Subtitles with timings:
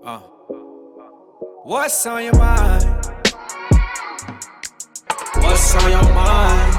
[0.00, 0.16] Uh.
[1.68, 2.88] What's on your mind?
[5.44, 6.72] What's on your mind?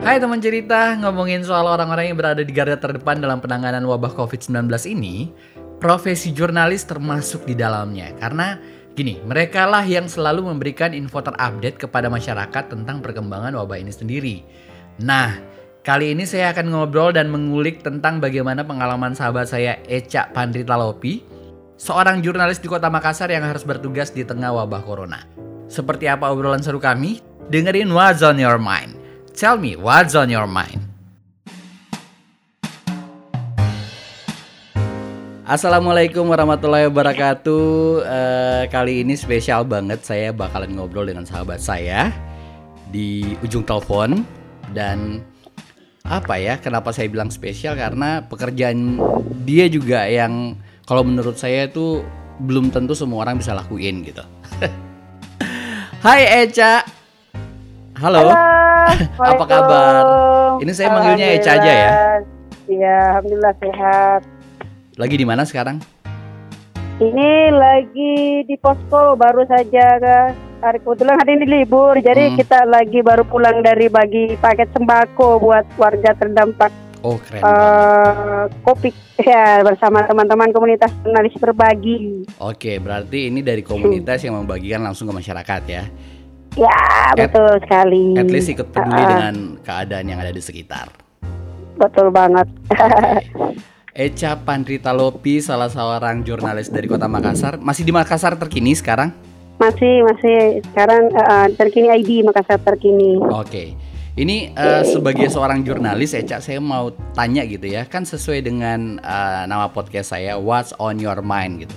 [0.00, 4.72] Hai teman cerita, ngomongin soal orang-orang yang berada di garda terdepan dalam penanganan wabah COVID-19
[4.96, 5.28] ini,
[5.76, 8.16] profesi jurnalis termasuk di dalamnya.
[8.16, 8.56] Karena
[8.96, 14.36] gini, mereka lah yang selalu memberikan info terupdate kepada masyarakat tentang perkembangan wabah ini sendiri.
[15.04, 15.36] Nah,
[15.84, 21.20] kali ini saya akan ngobrol dan mengulik tentang bagaimana pengalaman sahabat saya Eca Pandrita Lopi,
[21.76, 25.20] seorang jurnalis di kota Makassar yang harus bertugas di tengah wabah corona.
[25.68, 27.20] Seperti apa obrolan seru kami?
[27.52, 28.96] Dengerin What's on Your Mind.
[29.36, 30.95] Tell me, what's on your mind?
[35.46, 38.02] Assalamualaikum warahmatullahi wabarakatuh.
[38.02, 42.10] Eh, kali ini spesial banget saya bakalan ngobrol dengan sahabat saya
[42.90, 44.26] di ujung telepon
[44.74, 45.22] dan
[46.02, 46.58] apa ya?
[46.58, 47.78] Kenapa saya bilang spesial?
[47.78, 48.98] Karena pekerjaan
[49.46, 52.02] dia juga yang kalau menurut saya itu
[52.42, 54.26] belum tentu semua orang bisa lakuin gitu.
[56.10, 56.82] Hai Eca.
[58.02, 58.34] Halo.
[59.30, 59.94] Apa kabar?
[60.58, 61.90] Ini saya manggilnya Eca aja ya.
[62.66, 64.35] Iya, alhamdulillah sehat.
[64.96, 65.76] Lagi di mana sekarang?
[66.96, 70.00] Ini lagi di posko baru saja
[70.56, 72.36] hari kebetulan hari ini libur, jadi Hmm.
[72.40, 76.72] kita lagi baru pulang dari bagi paket sembako buat warga terdampak
[77.04, 77.44] Oh keren.
[77.44, 78.88] eh kopi
[79.20, 82.24] ya bersama teman-teman komunitas jurnalis berbagi.
[82.40, 85.84] Oke, berarti ini dari komunitas yang membagikan langsung ke masyarakat ya.
[86.56, 86.72] Ya
[87.12, 88.16] At- betul sekali.
[88.16, 90.88] At least ikut peduli Ah, dengan keadaan yang ada di sekitar.
[91.76, 92.48] betul banget.
[93.96, 97.56] Eca Pandrita Lopi, salah seorang jurnalis dari kota Makassar.
[97.56, 99.26] Masih di Makassar terkini sekarang?
[99.56, 103.16] masih masih sekarang eh, terkini ID Makassar terkini.
[103.20, 103.72] Oke.
[104.16, 107.84] Ini eh, sebagai seorang jurnalis, Eca, saya mau tanya gitu ya.
[107.88, 111.76] Kan sesuai dengan eh, nama podcast saya, What's on Your Mind gitu.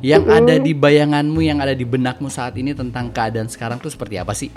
[0.00, 0.38] Yang Mm-mm.
[0.38, 4.32] ada di bayanganmu, yang ada di benakmu saat ini tentang keadaan sekarang tuh seperti apa
[4.32, 4.50] sih?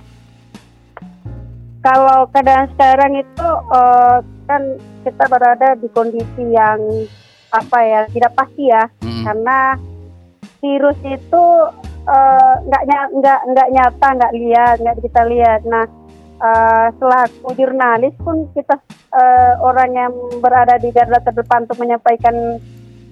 [1.83, 4.17] Kalau keadaan sekarang itu eh,
[4.47, 4.61] kan
[5.03, 6.79] kita berada di kondisi yang
[7.53, 9.23] apa ya tidak pasti ya Mm-mm.
[9.23, 9.57] karena
[10.63, 11.43] virus itu
[12.07, 15.61] eh, nggak nya- nggak nggak nyata nggak lihat nggak kita lihat.
[15.67, 15.85] Nah
[16.43, 18.75] eh, selaku jurnalis pun kita
[19.13, 22.57] eh, orang yang berada di garda terdepan untuk menyampaikan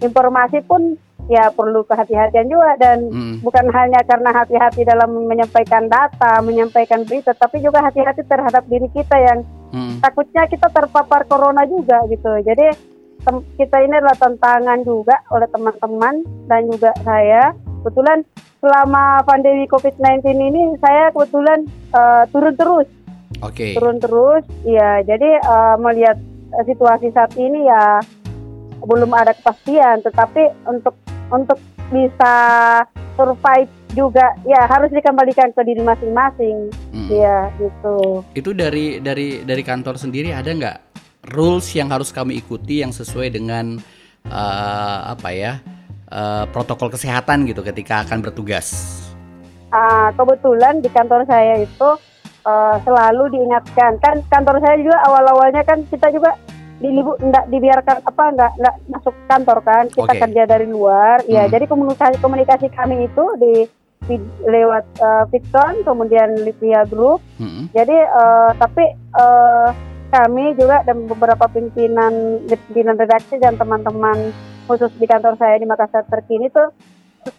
[0.01, 0.97] informasi pun
[1.29, 3.45] ya perlu kehati-hatian juga dan Mm-mm.
[3.45, 9.15] bukan hanya karena hati-hati dalam menyampaikan data, menyampaikan berita, tapi juga hati-hati terhadap diri kita
[9.15, 10.03] yang Mm-mm.
[10.03, 12.31] takutnya kita terpapar corona juga gitu.
[12.43, 12.91] Jadi
[13.57, 17.53] kita ini adalah tantangan juga oleh teman-teman dan juga saya.
[17.81, 18.25] Kebetulan
[18.61, 22.87] selama pandemi COVID-19 ini saya kebetulan eh, turun terus,
[23.41, 23.73] Oke.
[23.77, 24.43] turun terus.
[24.65, 26.17] Iya, jadi eh, melihat
[26.59, 28.01] eh, situasi saat ini ya
[28.81, 30.97] belum ada kepastian, tetapi untuk
[31.29, 31.57] untuk
[31.93, 32.35] bisa
[33.13, 36.71] survive juga ya harus dikembalikan ke diri masing-masing.
[37.11, 38.23] Iya, gitu.
[38.31, 40.77] Itu dari dari dari kantor sendiri ada nggak
[41.35, 43.77] rules yang harus kami ikuti yang sesuai dengan
[44.25, 45.59] eh, apa ya
[46.07, 48.97] eh, protokol kesehatan gitu ketika akan bertugas?
[49.71, 51.89] Ah, kebetulan di kantor saya itu
[52.47, 56.35] eh, selalu diingatkan kan kantor saya juga awal-awalnya kan kita juga
[56.81, 60.21] dilibu enggak dibiarkan apa enggak enggak masuk kantor kan kita Oke.
[60.25, 61.53] kerja dari luar ya Hmm.
[61.53, 63.69] jadi komunikasi komunikasi kami itu di-
[64.41, 67.69] lewat uh, Fitcon kemudian Lipia Group Mm-mm.
[67.69, 69.69] jadi eh, tapi eh,
[70.11, 74.33] kami juga dan beberapa pimpinan pimpinan redaksi dan teman-teman
[74.65, 76.73] khusus di kantor saya di Makassar terkini tuh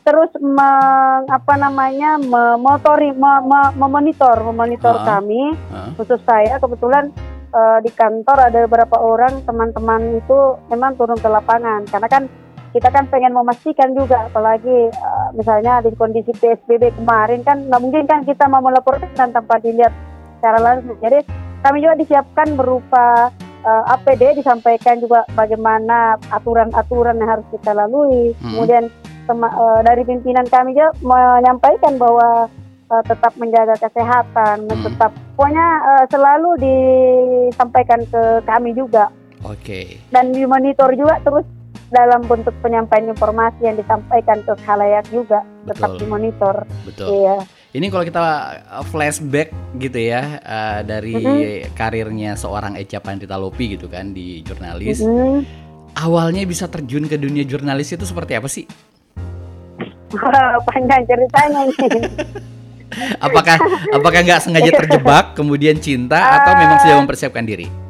[0.00, 5.18] terus meng, apa namanya memotori me- me- memonitor memonitor Ah.
[5.18, 5.90] kami Ah.
[5.92, 7.10] khusus saya kebetulan
[7.50, 10.38] eh, di kantor ada beberapa orang teman-teman itu
[10.70, 12.22] memang turun ke lapangan karena kan
[12.72, 18.04] kita kan pengen memastikan juga apalagi eh, misalnya di kondisi PSBB kemarin kan nggak mungkin
[18.08, 19.92] kan kita mau melaporkan tanpa dilihat
[20.40, 21.20] secara langsung jadi
[21.62, 23.28] kami juga disiapkan berupa
[23.62, 28.56] eh, APD disampaikan juga bagaimana aturan-aturan yang harus kita lalui Hmm.
[28.56, 28.84] kemudian
[29.28, 32.48] eh, dari pimpinan kami juga menyampaikan bahwa
[32.92, 34.84] eh, tetap menjaga kesehatan, Hmm.
[34.84, 39.12] tetap pokoknya eh, selalu disampaikan ke kami juga
[39.44, 40.00] Oke.
[40.08, 41.44] dan dimonitor juga terus
[41.92, 46.00] dalam bentuk penyampaian informasi yang disampaikan ke khalayak juga tetap Betul.
[46.00, 46.56] dimonitor.
[46.88, 47.08] Betul.
[47.12, 47.36] Iya.
[47.72, 48.20] Ini kalau kita
[48.68, 51.16] uh, flashback gitu ya uh, dari
[51.72, 55.04] karirnya seorang Eca Pandita Lopi gitu kan di jurnalis.
[55.04, 55.44] Mhm.
[55.92, 58.64] Awalnya bisa terjun ke dunia jurnalis itu seperti apa sih?
[60.68, 61.88] Panjang ceritanya ini.
[63.26, 63.56] apakah
[63.92, 67.81] apakah nggak sengaja terjebak kemudian cinta atau memang sudah mempersiapkan diri?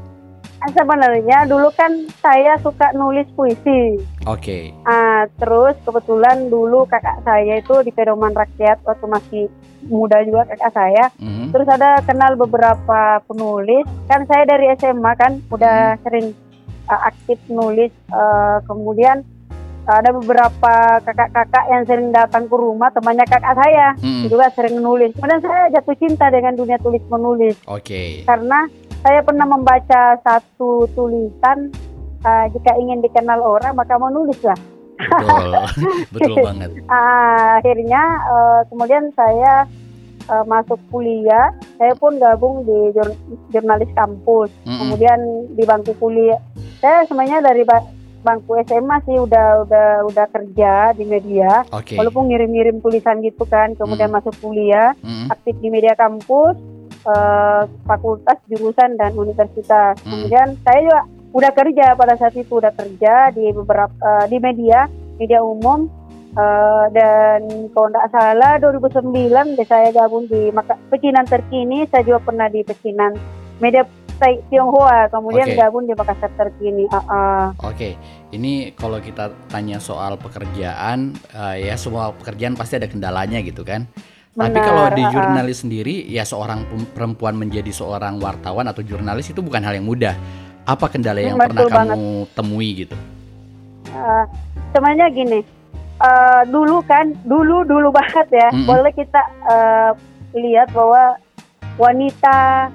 [0.71, 1.91] Sebenarnya dulu kan
[2.23, 3.99] saya suka nulis puisi.
[4.31, 4.71] Oke.
[4.87, 9.45] Ah, terus kebetulan dulu kakak saya itu di pedoman rakyat waktu masih
[9.91, 11.05] muda juga kakak saya.
[11.19, 11.51] Mhm.
[11.51, 13.83] Terus ada kenal beberapa penulis.
[14.07, 16.31] Kan saya dari SMA kan udah sering
[16.87, 17.91] uh, aktif nulis.
[18.15, 19.27] Uh, kemudian
[19.83, 24.31] ada beberapa kakak-kakak yang sering datang ke rumah temannya kakak saya Mhm.
[24.31, 25.11] juga sering nulis.
[25.19, 28.23] Kemudian saya jatuh cinta dengan dunia tulis menulis Oke.
[28.23, 28.71] karena
[29.03, 31.75] saya pernah membaca satu tulisan
[32.23, 34.59] uh, jika ingin dikenal orang maka menulis lah.
[35.03, 35.51] Betul.
[36.15, 36.71] Betul banget.
[36.87, 39.67] Ah, akhirnya eh, kemudian saya
[40.31, 43.19] eh, masuk kuliah, saya pun gabung di jur-
[43.51, 44.53] jurnalis kampus.
[44.63, 44.79] Mhm.
[44.79, 45.19] Kemudian
[45.59, 46.39] di bangku kuliah,
[46.79, 47.89] saya sebenarnya dari ba-
[48.23, 51.99] bangku SMA sih udah udah udah kerja di media, Oke.
[51.99, 53.75] walaupun ngirim-ngirim tulisan gitu kan.
[53.75, 54.23] Kemudian Hmm.
[54.23, 55.35] masuk kuliah, Mhm.
[55.35, 56.55] aktif di media kampus,
[57.03, 59.99] eh, fakultas, jurusan dan universitas.
[60.03, 60.27] Hmm.
[60.27, 61.01] Kemudian saya juga
[61.33, 64.85] udah kerja pada saat itu udah kerja di beberapa eh, di media
[65.17, 65.89] media umum
[66.37, 72.21] eh, dan kalau tidak salah 2009 deh saya gabung di Maka- pecinan terkini saya juga
[72.21, 73.17] pernah di pecinan
[73.59, 73.85] media
[74.23, 75.59] Tionghoa kemudian Oke.
[75.59, 77.45] gabung di Makassar terkini Ah, ah.
[77.67, 77.99] Oke,
[78.31, 83.91] ini kalau kita tanya soal pekerjaan, eh, ya semua pekerjaan pasti ada kendalanya gitu kan.
[84.33, 89.39] Tapi Benar, kalau di jurnalis sendiri, ya seorang perempuan menjadi seorang wartawan atau jurnalis itu
[89.39, 90.17] bukan hal yang mudah.
[90.63, 92.03] Apa kendala yang Hmm, pernah betul kamu
[92.33, 92.97] temui gitu?
[93.85, 94.25] Eh,
[94.73, 95.41] sebenarnya gini
[95.99, 98.65] eh, dulu kan dulu dulu banget ya Mm-mm.
[98.65, 99.91] boleh kita eh,
[100.33, 101.21] lihat bahwa
[101.77, 102.71] wanita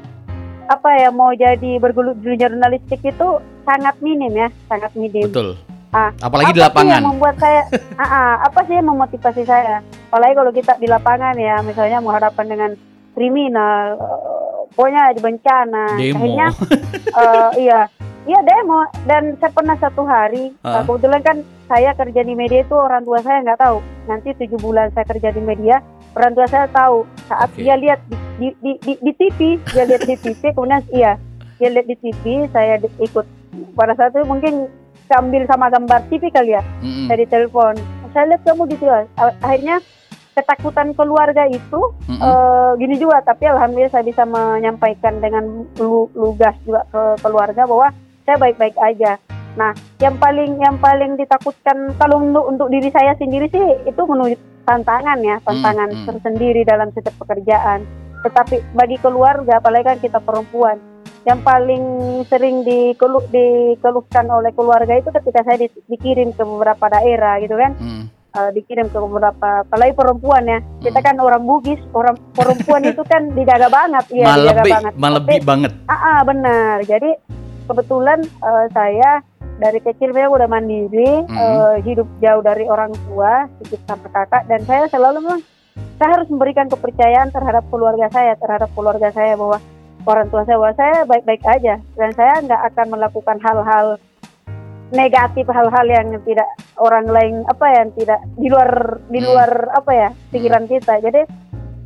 [0.67, 3.27] apa ya mau jadi bergelut di jurnalistik itu
[3.63, 5.57] sangat minim ya sangat minim Betul.
[5.89, 6.99] Ah, Apalagi di apa sih lapangan.
[6.99, 7.61] yang membuat saya
[7.97, 12.45] ah, ah, apa sih yang memotivasi saya apalagi kalau kita di lapangan ya misalnya menghadapkan
[12.45, 12.71] dengan
[13.11, 14.37] kriminal eh,
[14.71, 16.15] pokoknya ada bencana Demo.
[16.15, 16.47] akhirnya
[17.19, 17.79] eh, iya
[18.23, 20.79] iya demo dan saya pernah satu hari Ah.
[20.79, 24.55] eh, kebetulan kan saya kerja di media itu orang tua saya nggak tahu nanti tujuh
[24.57, 25.83] bulan saya kerja di media
[26.13, 27.59] orang tua saya tahu saat Oke.
[27.59, 31.19] dia lihat di, di, di, di, di TV dia lihat di TV kemudian iya
[31.57, 33.25] dia lihat di TV saya di- ikut
[33.73, 34.71] pada saat itu mungkin
[35.09, 37.07] ambil sama gambar TV kali ya Mm-mm.
[37.07, 37.79] dari telepon
[38.11, 39.05] saya lihat kamu gitu ya
[39.41, 39.77] akhirnya
[40.33, 42.21] ketakutan keluarga itu Mm-mm.
[42.21, 47.89] eh, gini juga tapi alhamdulillah saya bisa menyampaikan dengan lu- lugas juga ke keluarga bahwa
[48.21, 49.17] saya baik-baik aja
[49.57, 54.37] nah yang paling yang paling ditakutkan kalau untuk untuk diri saya sendiri sih itu menuju
[54.63, 56.07] tantangan ya tantangan Hmm, hmm.
[56.07, 57.81] tersendiri dalam setiap pekerjaan
[58.21, 60.77] tetapi bagi keluarga apalagi kan kita perempuan
[61.27, 61.83] yang paling
[62.25, 67.75] sering dikeluh, dikeluhkan oleh keluarga itu ketika saya di- dikirim ke beberapa daerah gitu kan
[67.75, 68.03] Mm.
[68.07, 73.27] eh, dikirim ke beberapa apalagi perempuan ya kita kan orang Bugis orang perempuan itu kan
[73.37, 75.71] dijaga banget iya malah dijaga banget malah Tapi- lebih banget.
[75.85, 77.09] ah, ah, benar jadi
[77.65, 79.11] kebetulan eh, saya
[79.57, 81.35] dari kecil saya udah mandiri Mhm.
[81.35, 85.41] eh, hidup jauh dari orang tua sedikit sama kakak dan saya selalu bilang
[85.97, 89.57] saya harus memberikan kepercayaan terhadap keluarga saya terhadap keluarga saya bahwa
[90.05, 93.97] orang tua saya saya baik-baik aja dan saya nggak akan melakukan hal-hal
[94.91, 96.47] negatif hal-hal yang tidak
[96.79, 98.71] orang lain apa ya yang tidak di luar
[99.11, 99.27] di Hmm.
[99.27, 101.27] luar apa ya pikiran kita jadi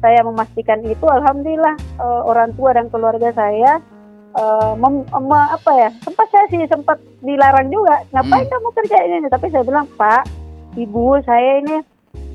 [0.01, 3.81] saya memastikan itu alhamdulillah eh, orang tua dan keluarga saya
[4.37, 8.53] eh, mem- mem- apa ya sempat saya sih sempat dilarang juga ngapain Hmm.
[8.53, 10.29] kamu kerja ini tapi saya bilang pak
[10.77, 11.81] ibu saya ini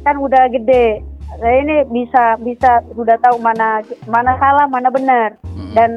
[0.03, 1.03] kan udah gede
[1.37, 5.75] saya ini bisa bisa sudah tahu mana mana salah mana benar Mm-mm.
[5.75, 5.91] dan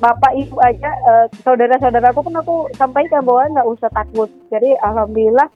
[0.00, 5.48] bapak ibu aja eh, saudara-saudaraku pun aku sampaikan bahwa nggak usah takut jadi alhamdulillah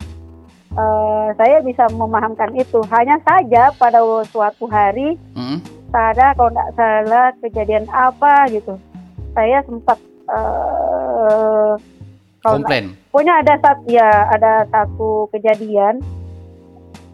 [0.77, 5.59] eh, saya bisa memahamkan itu hanya saja pada suatu hari Mm-mm.
[5.91, 8.77] ada kalau nggak salah kejadian apa gitu
[9.35, 9.99] saya sempat
[12.45, 12.85] kalau nggak- Komplain.
[13.09, 16.05] pokoknya ada satu ya ada satu kejadian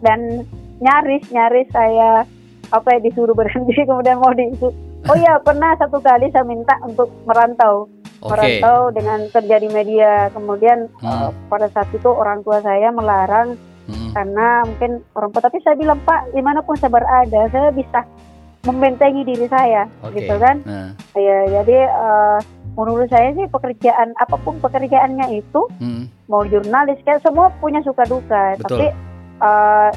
[0.03, 0.43] dan
[0.81, 2.25] nyaris nyaris saya
[2.71, 4.73] apa ya disuruh berhenti kemudian mau disuruh
[5.07, 7.85] oh iya pernah satu kali saya minta untuk merantau
[8.21, 8.33] Oke.
[8.33, 11.29] merantau dengan kerja di media kemudian Hmm.
[11.29, 13.57] eh, pada saat itu orang tua saya melarang
[13.89, 14.13] Mm-mm.
[14.13, 18.05] karena mungkin orang tua tapi saya bilang pak di mana pun saya berada saya bisa
[18.61, 20.21] membentengi diri saya Oke.
[20.21, 22.39] gitu kan Nah, ya jadi eh,
[22.77, 26.29] menurut saya sih pekerjaan apa pun pekerjaannya itu mm.
[26.29, 28.69] mau jurnalis kan semua punya suka duka Betul.
[28.69, 28.87] tapi
[29.41, 29.89] eh,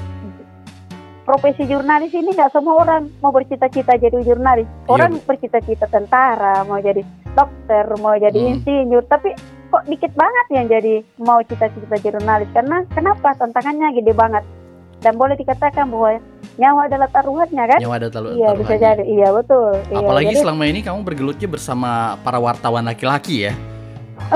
[1.24, 6.78] profesi jurnalis ini nggak semua orang mau bercita-cita jadi jurnalis Iya, orang bercita-cita tentara mau
[6.78, 7.00] jadi
[7.32, 8.50] dokter mau jadi Hmm.
[8.54, 9.32] insinyur tapi
[9.66, 14.44] kok dikit banget yang jadi mau cita-cita jurnalis karena kenapa tantangannya gede banget
[15.00, 16.16] dan boleh dikatakan bahwa
[16.54, 17.76] nyawa adalah taruhannya kan?
[17.76, 18.80] Nyawa ada talu- Iya bisa taruhannya.
[18.80, 19.68] jadi, iya betul.
[19.90, 21.90] Iya, Apalagi jadi, selama ini kamu bergelutnya bersama
[22.20, 23.52] para wartawan laki-laki ya.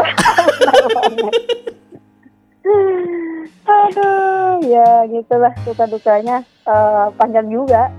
[3.69, 7.93] aduh, ya gitulah suka dukanya eh, panjang juga.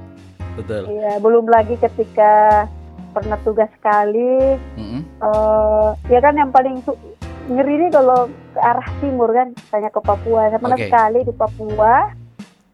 [0.57, 0.91] Betul.
[0.91, 2.65] Iya, belum lagi ketika
[3.09, 5.01] pernah tugas sekali, Mm-mm.
[5.01, 6.99] eh ya kan yang paling su-
[7.47, 10.49] ngeri ini kalau ke arah timur kan, tanya ke Papua.
[10.49, 10.85] Saya pernah Oke.
[10.85, 11.93] sekali di Papua,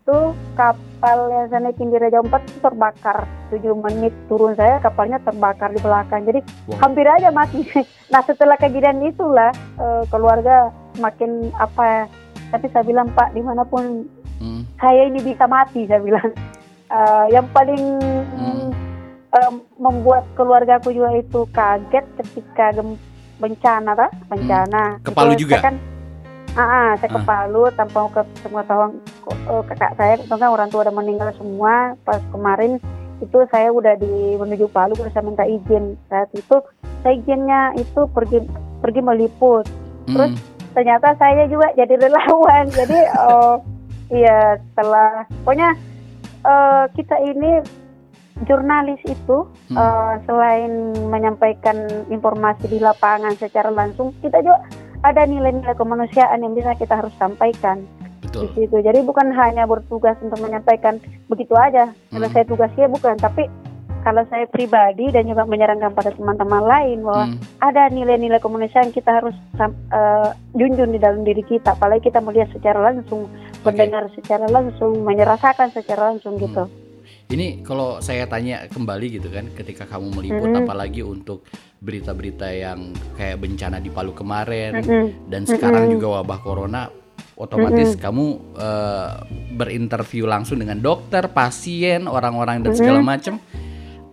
[0.03, 3.23] tuh kapal yang saya naikin di Raja Ampat itu terbakar.
[3.47, 6.25] 7 menit turun saya, kapalnya terbakar di belakang.
[6.25, 6.77] Jadi Wow.
[6.81, 7.63] hampir aja mati.
[8.05, 12.05] Nah setelah kejadian itulah eh, keluarga makin apa?
[12.49, 14.67] Tapi saya bilang Pak, di mana pun Mm.
[14.75, 16.29] saya ini bisa mati, saya bilang.
[16.85, 17.81] Eh, yang paling
[18.37, 18.69] Hmm.
[19.33, 22.77] eh, membuat keluarga aku juga itu kaget ketika
[23.41, 24.13] bencana, tak?
[24.29, 25.01] Bencana.
[25.01, 25.59] Ke Palu Itu juga?
[25.59, 25.75] Saya kan,
[26.53, 27.25] ah, ah, saya ke Ah.
[27.25, 29.01] Palu tanpa ke semua tahu
[29.33, 31.97] eh, kakak saya, kan orang tua udah meninggal semua.
[32.05, 32.77] Pas kemarin
[33.17, 35.97] itu saya udah di menuju Palu, baru saya minta izin.
[36.05, 36.61] Saat itu
[37.01, 38.45] saya izinnya itu pergi
[38.77, 39.65] pergi meliput.
[40.05, 40.54] Terus Mm.
[40.75, 42.67] Ternyata saya juga jadi relawan.
[42.77, 43.63] Jadi oh
[44.11, 45.73] iya setelah pokoknya
[46.45, 47.63] eh, kita ini
[48.43, 49.81] jurnalis itu Hmm.
[49.81, 54.61] eh, selain menyampaikan informasi di lapangan secara langsung kita juga
[55.01, 57.87] ada nilai-nilai kemanusiaan yang bisa kita harus sampaikan.
[58.35, 58.83] Di situ.
[58.83, 60.99] Jadi bukan hanya bertugas untuk menyampaikan
[61.31, 61.89] begitu aja.
[62.11, 62.27] Hmm.
[62.29, 63.15] saya tugasnya bukan.
[63.15, 63.47] Tapi
[64.05, 67.37] kalau saya pribadi dan juga menyarankan pada teman-teman lain bahwa Mm.
[67.57, 72.93] ada nilai-nilai kemanusiaan kita harus eh, junjung di dalam diri kita apalagi kita melihat secara
[72.93, 73.25] langsung
[73.65, 76.69] mendengar secara langsung menyerasakan secara langsung gitu
[77.25, 80.61] Ini kalau saya tanya kembali gitu kan, ketika kamu meliput, Mm-mm.
[80.61, 81.41] apalagi untuk
[81.81, 85.25] berita-berita yang kayak bencana di Palu kemarin, Mm-mm.
[85.25, 85.93] dan sekarang Mm-mm.
[85.97, 86.85] juga wabah corona,
[87.33, 88.25] otomatis kamu
[88.61, 89.09] eh,
[89.57, 93.41] berinterview langsung dengan dokter, pasien, orang-orang dan segala macam.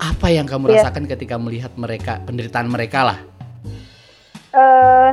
[0.03, 0.83] Apa yang kamu Iya.
[0.83, 3.19] rasakan ketika melihat mereka penderitaan mereka lah?
[4.53, 5.09] Eh,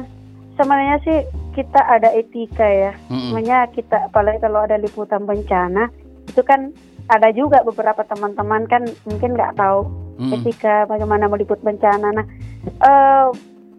[0.58, 1.18] sebenarnya sih
[1.54, 3.32] kita ada etika ya Mm-mm.
[3.32, 5.88] Sebenarnya kita apalagi kalau ada liputan bencana
[6.26, 6.74] itu kan
[7.08, 9.88] ada juga beberapa teman-teman kan mungkin nggak tahu
[10.20, 10.32] Mm-mm.
[10.36, 12.12] ketika bagaimana meliput bencana.
[12.12, 12.26] Nah,
[12.66, 13.28] eh,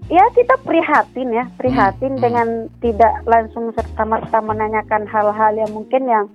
[0.08, 2.48] ya kita prihatin ya, prihatin Hmm, dengan
[2.80, 6.26] tidak langsung serta merta menanyakan hal-hal yang mungkin yang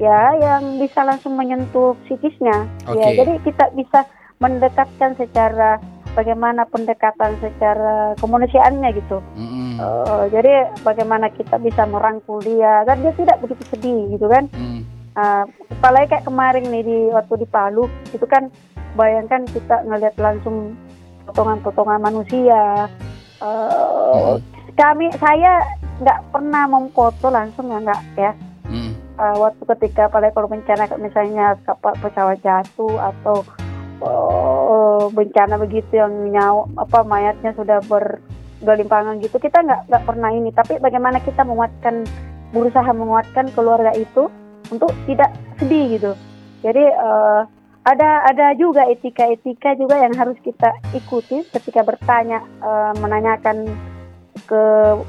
[0.00, 2.64] ya yang bisa langsung menyentuh psikisnya.
[2.88, 3.20] Ya, Oke.
[3.20, 4.08] jadi kita bisa
[4.40, 5.76] mendekatkan secara
[6.16, 9.20] bagaimana pendekatan secara kemanusiaannya gitu.
[9.36, 9.76] Mm-mm.
[9.78, 14.48] Eh, jadi bagaimana kita bisa merangkul dia, dan dia tidak begitu sedih gitu kan.
[14.56, 14.82] Mm.
[15.10, 15.42] Uh,
[15.82, 18.46] apalagi kayak kemarin nih di waktu di Palu itu kan
[18.94, 20.78] bayangkan kita ngelihat langsung
[21.26, 22.86] potongan-potongan manusia
[23.40, 24.36] Uh,
[24.76, 25.64] kami saya
[26.04, 28.49] nggak pernah memfoto langsung ya nggak ya Mm.
[29.20, 33.44] Uh, waktu ketika apalagi kalau bencana misalnya kapal pesawat jatuh atau
[34.00, 40.48] uh, bencana begitu yang nyawa apa mayatnya sudah bergelimpangan gitu kita nggak nggak pernah ini.
[40.56, 42.08] Tapi bagaimana kita menguatkan
[42.56, 44.32] berusaha menguatkan keluarga itu
[44.72, 46.12] untuk tidak sedih gitu.
[46.64, 47.44] Jadi uh,
[47.84, 53.68] ada ada juga etika-etika juga yang harus kita ikuti ketika bertanya uh, menanyakan
[54.48, 54.62] ke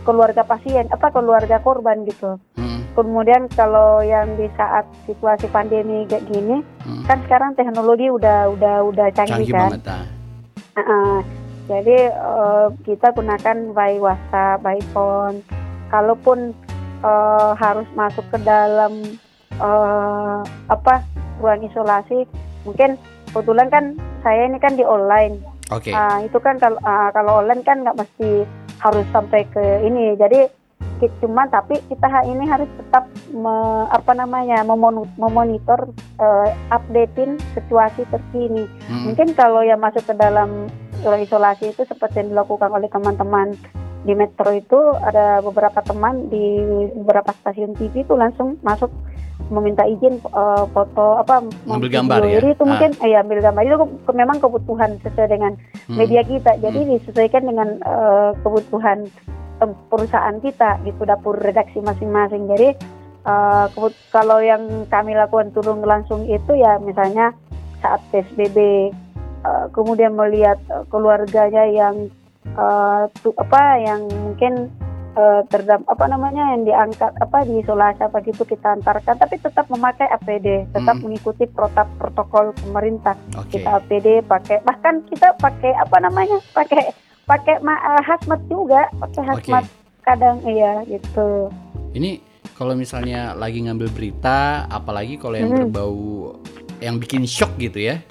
[0.04, 2.36] keluarga pasien apa keluarga korban gitu.
[2.60, 2.71] Mm.
[2.92, 7.06] Kemudian kalau yang di saat situasi pandemi kayak gini Mm.
[7.06, 10.04] kan sekarang teknologi udah udah udah canggih, Canggih kan banget ah.
[10.82, 11.16] Heeh.
[11.70, 15.46] jadi eh, kita gunakan by WhatsApp by phone
[15.94, 16.58] kalaupun
[17.06, 19.06] eh, harus masuk ke dalam
[19.56, 21.06] eh, apa
[21.38, 22.26] ruang isolasi
[22.66, 22.98] mungkin
[23.30, 23.86] kebetulan kan
[24.26, 25.38] saya ini kan di online
[25.72, 25.96] Oke.
[25.96, 28.44] Ah, itu kan kalau ah, kalau online kan nggak mesti
[28.84, 30.20] harus sampai ke ini.
[30.20, 30.52] Jadi
[31.02, 33.50] ki- cuman tapi kita ini harus tetap me-
[33.90, 34.62] apa namanya
[35.18, 38.70] memonitor eh, updatein situasi terkini.
[38.86, 39.04] Mm.
[39.10, 40.70] Mungkin kalau yang masuk ke dalam
[41.02, 43.58] isolasi itu seperti yang dilakukan oleh teman-teman
[44.02, 46.62] di metro itu ada beberapa teman di
[46.96, 48.90] beberapa stasiun TV itu langsung masuk
[49.50, 52.38] meminta izin eh, foto apa Ambil gambar ya?
[52.38, 52.70] Jadi itu Ah.
[52.70, 55.54] mungkin eh, ambil gambar itu ke- memang kebutuhan sesuai dengan
[55.86, 55.98] Mm.
[55.98, 56.52] media kita.
[56.58, 59.10] Jadi disesuaikan dengan eh, kebutuhan
[59.88, 62.50] perusahaan kita gitu dapur redaksi masing-masing.
[62.50, 62.70] Jadi
[63.22, 67.34] eh, kebut- kalau yang kami lakukan turun langsung itu ya misalnya
[67.80, 68.58] saat PSBB
[69.42, 72.10] eh, kemudian melihat eh, keluarganya yang
[72.48, 74.70] eh, tu- apa yang mungkin
[75.12, 80.08] eh, terdam apa namanya yang diangkat apa diisolasi apa gitu kita antarkan tapi tetap memakai
[80.10, 81.04] APD tetap Hmm.
[81.06, 83.60] mengikuti protap protokol pemerintah Oke.
[83.60, 89.66] kita APD pakai bahkan kita pakai apa namanya pakai pakai eh, hazmat juga pakai hazmat
[90.02, 91.50] kadang iya gitu
[91.92, 92.24] Ini
[92.56, 95.60] kalau misalnya lagi ngambil berita, apalagi kalau yang Mhm.
[95.66, 96.38] berbau
[96.78, 98.02] yang bikin shock gitu ya,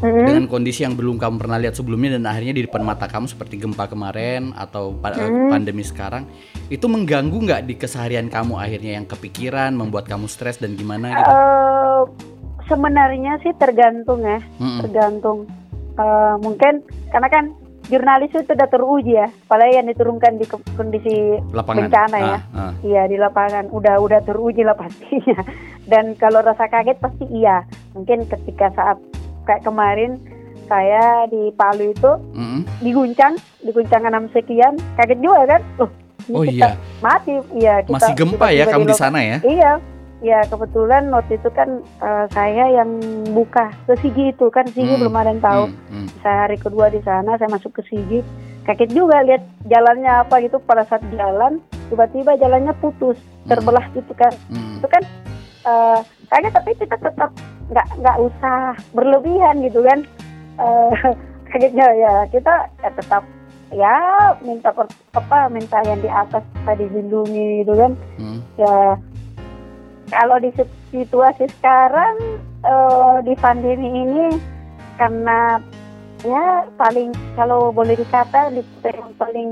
[0.00, 0.24] Mm-mm.
[0.24, 3.60] dengan kondisi yang belum kamu pernah lihat sebelumnya dan akhirnya di depan mata kamu seperti
[3.60, 5.52] gempa kemarin atau pa- Mhm.
[5.52, 6.24] pandemi sekarang,
[6.68, 11.30] itu mengganggu nggak di keseharian kamu akhirnya yang kepikiran, membuat kamu stres dan gimana gitu?
[11.30, 12.02] Eh,
[12.66, 14.80] sebenarnya sih tergantung ya, Mm-mm.
[14.80, 15.44] tergantung.
[15.94, 16.80] Eh, mungkin
[17.12, 17.44] karena kan
[17.90, 20.46] jurnalis itu sudah teruji ya, apalagi yang diturunkan di
[20.78, 21.90] kondisi Lapangan.
[21.90, 22.38] bencana ya.
[22.54, 22.72] Ah, ah.
[22.80, 25.42] Iya di lapangan udah udah teruji lah pastinya.
[25.90, 27.66] Dan kalau rasa kaget pasti iya.
[27.92, 28.96] Mungkin ketika saat
[29.44, 30.22] kayak kemarin
[30.70, 32.62] saya di Palu itu Mm-mm.
[32.78, 33.34] diguncang,
[33.66, 35.62] diguncang enam sekian, kaget juga kan?
[35.82, 35.90] Loh,
[36.30, 37.34] Oh kita iya, mati.
[37.58, 39.36] Iya, kita masih gempa ya kamu di sana ya?
[39.42, 39.72] Iya,
[40.20, 43.00] ya kebetulan waktu itu kan eh, saya yang
[43.32, 45.64] buka ke Sigi itu kan Sigi Hmm, belum ada yang tahu.
[45.68, 46.06] Hmm, hmm.
[46.20, 48.20] Saya hari kedua di sana, saya masuk ke Sigi,
[48.68, 51.58] kaget juga lihat jalannya apa gitu pada saat jalan,
[51.88, 53.16] tiba-tiba jalannya putus,
[53.48, 54.32] terbelah gitu kan.
[54.52, 54.78] Hmm.
[54.78, 55.02] Itu kan
[55.64, 55.98] eh,
[56.28, 57.30] kaget tapi kita tetap
[57.70, 60.04] nggak nggak usah berlebihan gitu kan.
[60.60, 60.92] Eh,
[61.50, 63.24] kagetnya ya kita ya tetap
[63.70, 63.94] ya
[64.42, 64.70] minta
[65.14, 68.38] apa minta yang di atas tadi dilindungi gitu kan Hmm.
[68.54, 68.74] ya
[70.10, 72.14] kalau di sit- situasi sekarang
[72.60, 74.26] eh, di pandemi ini
[74.94, 75.56] karena
[76.20, 79.48] ya paling kalau boleh dikata di yang paling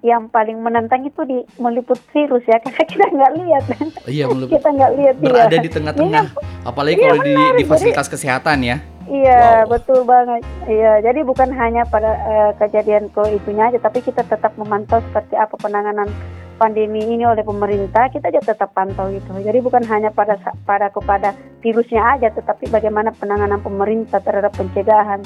[0.00, 3.64] yang paling menantang itu di meliput virus ya karena kita nggak lihat
[4.06, 5.58] Iya, meliput- kita nggak lihat berada ya.
[5.58, 6.24] di tengah-tengah,
[6.62, 7.42] apalagi Iya, kalau di, benar.
[7.42, 8.78] di Jadi- fasilitas kesehatan ya.
[9.06, 9.70] Iya Wow.
[9.70, 10.42] betul banget.
[10.66, 15.34] Iya jadi bukan hanya pada eh, kejadian ko itunya aja, tapi kita tetap memantau seperti
[15.34, 16.10] apa penanganan
[16.56, 18.08] pandemi ini oleh pemerintah.
[18.10, 19.30] Kita juga tetap pantau gitu.
[19.40, 25.20] Jadi bukan hanya pada pada kepada virusnya aja, tetapi bagaimana penanganan pemerintah terhadap pencegahan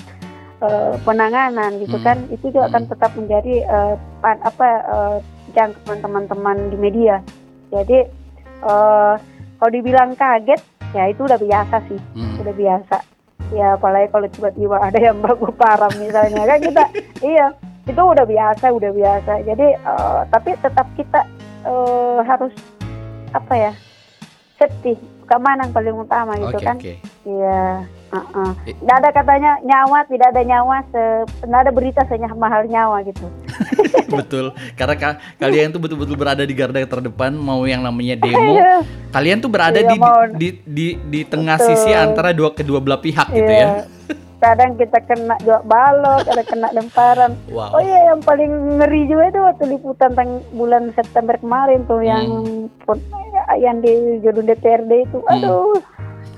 [0.61, 2.05] eh, penanganan gitu Hmm.
[2.05, 2.17] kan.
[2.29, 2.91] Itu juga akan Hmm.
[2.93, 3.55] tetap menjadi
[4.21, 4.67] pan- apa
[5.57, 7.25] jangkauan teman-teman di media.
[7.73, 7.99] Jadi
[8.61, 9.15] eh,
[9.57, 10.61] kalau dibilang kaget,
[10.93, 12.43] ya itu udah biasa sih Hmm.
[12.43, 12.97] udah biasa
[13.51, 16.85] ya apalagi kalau tiba-tiba ada yang baku parah misalnya kan kita
[17.23, 17.47] iya
[17.91, 21.21] itu udah biasa udah biasa jadi eh, tapi tetap kita
[21.67, 22.55] eh, harus
[23.35, 23.73] apa ya
[24.59, 24.95] safety
[25.31, 26.95] keamanan paling utama gitu Oke, kan oke.
[27.23, 28.51] iya uh-uh.
[28.67, 28.75] Eh.
[28.83, 31.03] Nggak ada katanya nyawa tidak ada nyawa se
[31.47, 33.27] nggak ada berita senyah mahal nyawa gitu
[34.11, 34.51] Betul.
[34.75, 38.59] Karena ka- kalian tuh betul-betul berada di garda terdepan mau yang namanya demo.
[38.59, 38.83] Iya,
[39.15, 41.69] Kalian tuh berada Iya, di, mau- di di di tengah Betul.
[41.79, 43.87] sisi antara dua kedua belah pihak gitu iya.
[43.87, 44.19] ya.
[44.41, 47.73] kadang kita kena juga balok ada kena lemparan Wow.
[47.73, 52.25] Oh iya yang paling ngeri juga itu waktu liputan tang bulan September kemarin tuh yang
[52.83, 53.05] pun-
[53.55, 55.19] yang di gedung DPRD itu.
[55.21, 55.33] Hmm.
[55.35, 55.77] Aduh.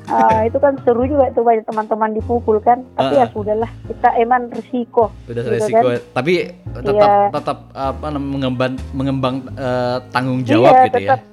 [0.05, 2.83] Ah, itu kan seru juga itu banyak teman-teman dipukul kan.
[2.93, 3.23] Tapi Ah.
[3.23, 5.15] ya sudahlah, kita emang risiko.
[5.25, 5.79] Udah gitu resiko.
[5.79, 6.03] kan.
[6.13, 6.33] Tapi
[6.75, 7.13] tetap Iya.
[7.31, 11.32] tetap apa mengembang mengembang eh, tanggung jawab iya, gitu tetap ya.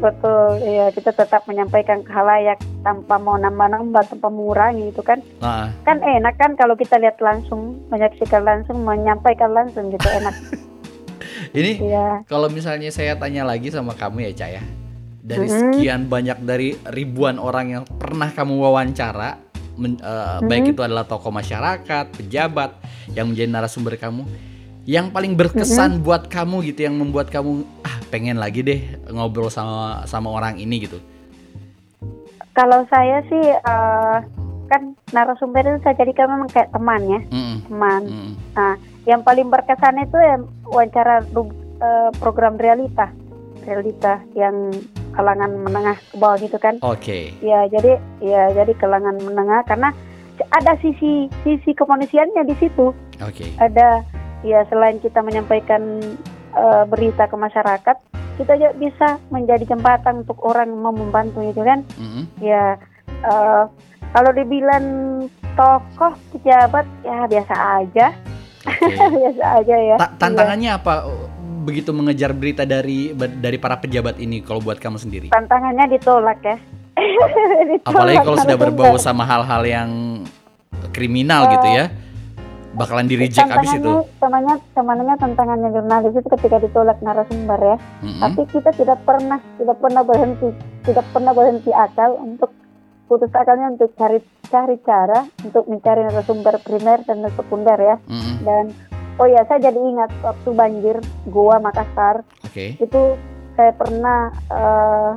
[0.00, 0.58] Betul.
[0.58, 5.20] Iya, kita tetap menyampaikan ke halayak tanpa mau nambah-nambah, tanpa mengurangi itu kan.
[5.38, 10.34] Nah, Kan enak kan kalau kita lihat langsung, menyaksikan langsung, menyampaikan langsung gitu enak.
[11.58, 12.24] ini Iya.
[12.26, 14.62] kalau misalnya saya tanya lagi sama kamu ya, Cak ya.
[15.20, 15.54] Dari Mhm.
[15.54, 19.36] sekian banyak dari ribuan orang yang pernah kamu wawancara,
[19.76, 20.48] men- eh, Mhm.
[20.48, 22.72] baik itu adalah tokoh masyarakat, pejabat
[23.12, 24.24] yang menjadi narasumber kamu,
[24.88, 30.02] yang paling berkesan buat kamu gitu, yang membuat kamu ah pengen lagi deh ngobrol sama
[30.04, 30.98] sama orang ini gitu.
[32.52, 34.16] Kalau saya sih eh,
[34.70, 34.82] kan
[35.14, 38.02] narasumber itu saya jadikan memang kayak teman ya, Mm-mm, teman.
[38.06, 38.32] mm-mm.
[38.54, 38.74] Nah,
[39.06, 43.10] yang paling berkesan itu yang wawancara eh, program realita,
[43.66, 44.74] realita yang
[45.10, 46.78] kalangan menengah ke bawah gitu kan.
[46.86, 47.34] Oke.
[47.42, 49.90] Ya, jadi ya jadi kalangan menengah karena
[50.54, 52.94] ada sisi sisi kemanusiaannya di situ.
[53.20, 53.46] Oke.
[53.58, 54.06] Ada
[54.46, 56.00] ya selain kita menyampaikan
[56.54, 57.96] eh, berita ke masyarakat,
[58.40, 61.84] kita juga bisa menjadi jembatan untuk orang mau membantu itu kan.
[62.00, 62.24] Mm-mm.
[62.40, 63.64] Ya, eh,
[64.10, 64.86] kalau dibilang
[65.54, 68.06] tokoh pejabat ya biasa aja,
[68.66, 68.94] Oke.
[69.20, 69.96] biasa aja ya.
[70.00, 71.06] Ta- tantangannya apa
[71.60, 75.26] begitu mengejar berita dari dari para pejabat ini kalau buat kamu sendiri?
[75.30, 76.56] Tantangannya ditolak ya.
[77.70, 79.90] Ditolak Apalagi kalau sudah berbau sama hal-hal yang
[80.90, 81.86] kriminal gitu ya.
[82.70, 83.92] Bakalan di reject abis itu.
[84.22, 87.76] Tantangannya, tantangannya tantangannya jurnalis itu ketika ditolak narasumber ya.
[88.06, 88.20] Mm-mm.
[88.22, 90.48] Tapi kita tidak pernah tidak pernah berhenti
[90.86, 92.50] tidak pernah berhenti akal untuk
[93.10, 97.96] putus akalnya untuk cari cari cara untuk mencari narasumber primer dan sekunder ya.
[98.06, 98.36] Mm-mm.
[98.46, 98.64] Dan
[99.18, 100.96] oh ya saya jadi ingat waktu banjir
[101.28, 102.78] Goa Makassar Oke.
[102.78, 103.00] itu
[103.58, 105.12] saya pernah eh,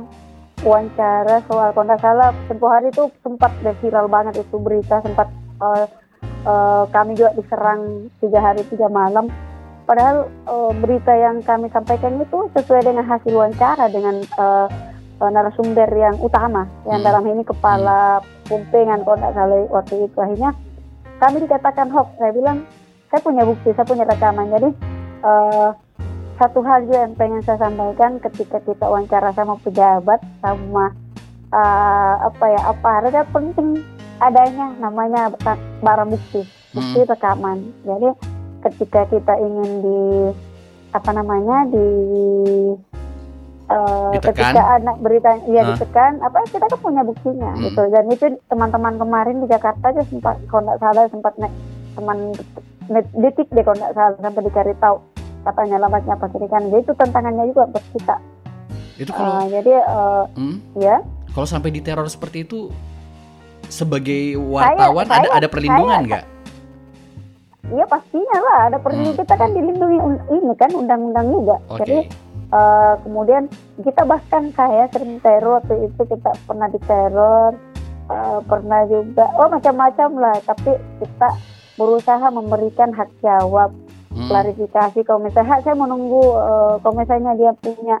[0.66, 5.86] wawancara soal kalau salah tempo hari itu sempat viral banget itu berita sempat eh,
[6.44, 9.32] eh, kami juga diserang tiga hari tiga malam.
[9.84, 14.68] Padahal eh, berita yang kami sampaikan itu sesuai dengan hasil wawancara dengan eh,
[15.24, 17.08] narasumber yang utama yang Hmm.
[17.08, 20.16] dalam ini kepala pumpengan kalau nggak salah waktu itu.
[20.20, 20.50] Akhirnya
[21.22, 22.58] kami dikatakan hoax saya bilang
[23.08, 24.52] saya punya bukti saya punya rekaman.
[24.52, 24.68] Jadi
[25.24, 25.70] eh,
[26.34, 30.90] satu hal juga yang pengen saya sampaikan ketika kita wawancara sama pejabat sama
[31.54, 33.80] eh, apa ya apa ada penting
[34.18, 37.58] adanya namanya ba- barang bukti bukti rekaman.
[37.82, 38.08] Jadi
[38.62, 39.98] ketika kita ingin di
[40.90, 41.86] apa namanya di
[44.12, 44.54] Ditekan.
[44.54, 45.66] ketika anak berita ya Ah.
[45.72, 47.64] ditekan apa kita kan punya buktinya Hmm.
[47.64, 47.82] gitu.
[47.88, 51.54] Dan itu teman-teman kemarin di Jakarta aja sempat kalau nggak salah sempat naik
[51.94, 52.18] teman
[53.16, 54.96] detik deh kalau nggak salah sampai dicari tahu.
[55.42, 56.62] Katanya alamatnya apa kiri kan?
[56.68, 58.16] Jadi itu tantangannya juga buat kita.
[58.94, 60.96] Itu kalau Eh, jadi eh, hmm, ya
[61.28, 62.70] kalau sampai diteror seperti itu
[63.74, 66.24] sebagai wartawan ada saya- ada perlindungan saya- nggak?
[67.64, 69.22] Iya pastinya lah ada perlindungan Hmm.
[69.24, 71.56] kita kan dilindungi un- ini kan undang-undang juga.
[71.66, 71.78] Oke.
[71.82, 71.98] Jadi
[72.44, 73.50] eh, kemudian
[73.82, 77.58] kita bahkan saya sering teror waktu itu kita pernah diteror,
[78.06, 80.36] eh, pernah juga oh macam-macam lah.
[80.44, 80.70] Tapi
[81.02, 81.28] kita
[81.74, 83.74] berusaha memberikan hak jawab,
[84.14, 84.28] Hmm.
[84.30, 85.02] klarifikasi.
[85.02, 86.22] Kalau misalnya saya menunggu
[86.78, 87.98] kalau misalnya dia punya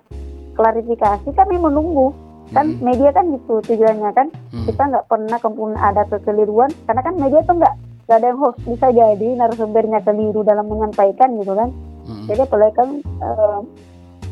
[0.54, 2.14] klarifikasi kami menunggu
[2.50, 2.80] kan Hmm.
[2.82, 4.64] media kan gitu tujuannya kan Hmm.
[4.66, 8.58] kita nggak pernah kemudian ada kekeliruan karena kan media tuh nggak nggak ada yang host
[8.62, 11.72] bisa jadi narasumbernya keliru dalam menyampaikan gitu kan
[12.04, 12.26] Hmm.
[12.26, 13.58] jadi apalagi kan eh,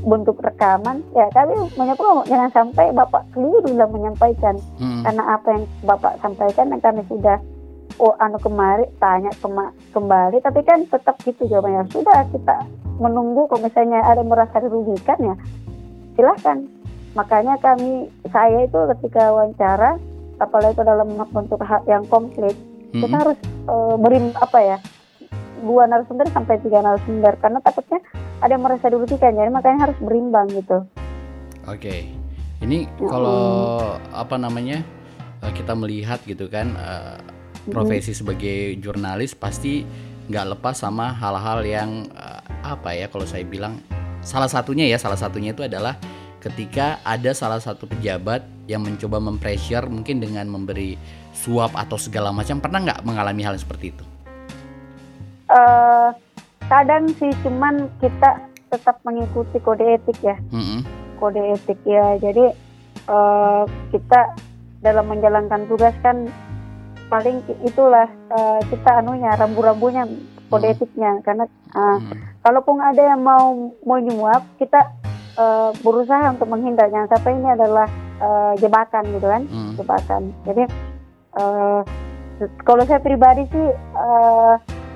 [0.02, 5.00] bentuk rekaman ya kami menyebut jangan sampai bapak keliru dalam menyampaikan Hmm.
[5.02, 7.38] karena apa yang bapak sampaikan yang kami sudah
[7.96, 12.66] oh anu kemari tanya kema- kembali tapi kan tetap gitu jawabannya sudah kita
[12.98, 15.34] menunggu kalau misalnya ada yang merasa dirugikan ya
[16.12, 16.58] silahkan
[17.12, 20.00] makanya kami saya itu ketika wawancara
[20.36, 22.56] apalagi itu dalam bentuk hak yang komplit
[22.92, 23.20] kita Hmm.
[23.24, 24.76] harus eh, beri apa ya
[25.62, 28.02] dua narasumber sampai tiga narasumber karena takutnya
[28.42, 30.84] ada yang merasa dirugikan jadi makanya harus berimbang gitu
[31.62, 32.10] Oke.
[32.58, 33.78] Ini kalau
[34.10, 34.82] apa namanya
[35.40, 37.16] eh, kita melihat gitu kan eh,
[37.70, 39.86] profesi sebagai jurnalis pasti
[40.26, 41.90] nggak lepas sama hal-hal yang
[42.62, 43.78] apa ya kalau saya bilang
[44.22, 45.98] salah satunya ya salah satunya itu adalah
[46.42, 50.98] ketika ada salah satu pejabat yang mencoba mempressure mungkin dengan memberi
[51.30, 54.04] suap atau segala macam pernah nggak mengalami hal seperti itu?
[55.52, 56.08] eh
[56.66, 58.40] kadang sih cuman kita
[58.72, 60.80] tetap mengikuti kode etik ya Mm-mm.
[61.20, 62.56] kode etik ya jadi
[63.06, 64.20] eh, kita
[64.80, 66.26] dalam menjalankan tugas kan
[67.06, 70.08] paling itulah eh, kita anunya rambu-rambunya
[70.48, 70.74] kode Hmm.
[70.74, 71.44] etiknya karena
[71.76, 72.16] eh, Mm.
[72.40, 74.80] kalaupun ada yang mau mau nyuap kita
[75.38, 76.88] eh, berusaha untuk menghindar.
[76.88, 77.86] Jangan sampai ini adalah
[78.20, 79.42] eh, jebakan gitu kan.
[79.48, 79.72] Mm.
[79.80, 80.22] jebakan.
[80.48, 80.62] Jadi
[81.38, 81.80] eh,
[82.66, 83.66] kalau saya pribadi sih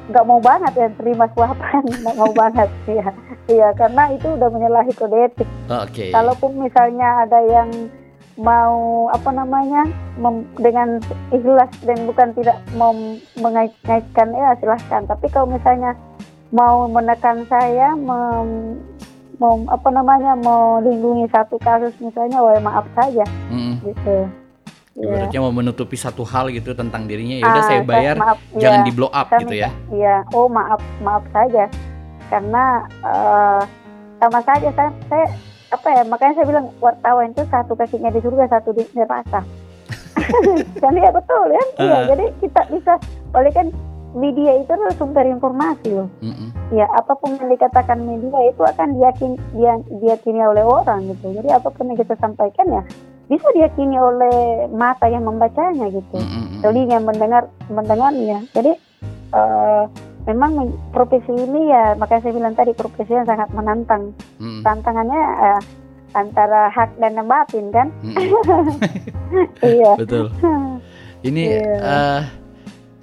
[0.06, 3.10] nggak mau banget ya terima suapan nggak mau banget ya
[3.50, 5.50] iya karena itu udah menyalahi kode etik.
[5.66, 6.14] Oke.
[6.14, 7.90] kalaupun misalnya ada yang
[8.36, 9.88] mau apa namanya
[10.20, 11.00] mem- dengan
[11.32, 12.92] ikhlas dan bukan tidak mau
[13.40, 15.02] mengait-ngaitkan ya silahkan.
[15.08, 15.96] Tapi kalau misalnya
[16.52, 18.76] mau menekan saya mem,
[19.36, 23.74] mem- apa namanya mau lindungi satu kasus misalnya wah maaf saja Mm.
[23.82, 24.16] gitu
[24.96, 25.28] Iya.
[25.28, 28.80] Ibaratnya mau menutupi satu hal gitu tentang dirinya ya udah Ah, saya bayar maaf, jangan
[28.80, 28.86] iya.
[28.88, 29.68] di blow up Kami- gitu ya.
[29.90, 31.68] Iya, oh maaf maaf saja
[32.26, 32.64] karena
[33.04, 33.60] eh,
[34.16, 35.26] sama saja saya, saya
[35.68, 39.44] apa ya makanya saya bilang wartawan itu satu kakinya di surga satu di neraka.
[40.80, 42.02] kan iya betul ya, iya Ah.
[42.08, 42.92] jadi kita bisa
[43.30, 43.66] oleh kan
[44.16, 46.08] media itu adalah sumber informasi loh.
[46.24, 46.48] Mm-mm.
[46.72, 51.36] Ya apa pun yang dikatakan media itu akan diyakini dia, diyakini oleh orang gitu.
[51.36, 52.82] Jadi apa pun yang kita sampaikan ya
[53.26, 56.64] bisa diyakini oleh mata yang membacanya gitu Mm-mm.
[56.64, 58.40] telinga mendengar mendengarnya.
[58.56, 58.72] Jadi
[59.36, 59.84] eh,
[60.26, 64.16] memang profesi ini ya makanya saya bilang tadi profesi yang sangat menantang.
[64.40, 64.64] Mm-mm.
[64.64, 65.60] Tantangannya eh,
[66.16, 67.92] antara hak dan batin kan?
[68.00, 68.80] Mm-mm.
[69.76, 69.92] iya.
[70.00, 70.32] Betul.
[71.26, 71.74] Ini Iya.
[71.82, 72.20] eh,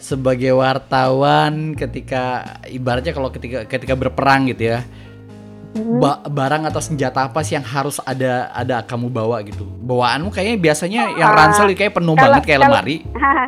[0.04, 4.84] sebagai wartawan ketika ibaratnya kalau ketika ketika berperang gitu ya,
[5.74, 5.98] Mhm.
[5.98, 9.64] ba- barang atau senjata apa sih yang harus ada ada kamu bawa gitu?
[9.64, 12.98] Bawaanmu kayaknya biasanya yang Ah, ransel kayak penuh kalau- banget kayak kalau- lemari.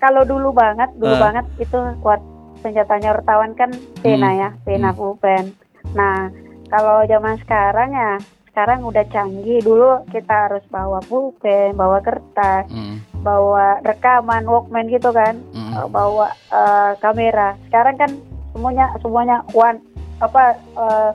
[0.00, 1.20] Kalau dulu banget, dulu Eh.
[1.20, 2.20] banget itu kuat
[2.58, 3.68] senjatanya wartawan kan
[4.00, 4.40] pena Hmm.
[4.40, 4.96] ya, pena Hmm.
[4.96, 5.44] pulpen.
[5.92, 6.32] Nah,
[6.66, 8.10] kalau zaman sekarang ya
[8.46, 9.60] sekarang udah canggih.
[9.60, 15.36] Dulu kita harus bawa pulpen, bawa kertas, Mm, bawa rekaman, walkman gitu kan.
[15.52, 17.56] mm, bawa uh, kamera.
[17.68, 18.10] Sekarang kan
[18.52, 19.78] semuanya semuanya one
[20.20, 21.12] apa uh,